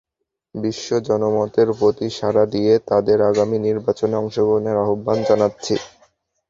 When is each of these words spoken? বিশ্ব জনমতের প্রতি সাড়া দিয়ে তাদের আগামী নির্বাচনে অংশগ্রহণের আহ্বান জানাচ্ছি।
বিশ্ব 0.55 0.89
জনমতের 1.07 1.69
প্রতি 1.79 2.07
সাড়া 2.17 2.43
দিয়ে 2.53 2.73
তাদের 2.89 3.17
আগামী 3.29 3.57
নির্বাচনে 3.67 4.15
অংশগ্রহণের 4.17 4.77
আহ্বান 4.83 5.17
জানাচ্ছি। 5.29 5.73